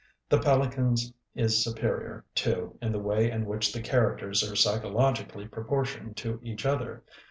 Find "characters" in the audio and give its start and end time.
3.83-4.43